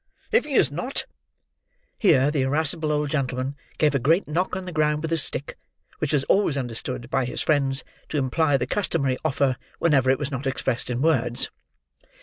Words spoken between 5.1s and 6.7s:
his stick; which was always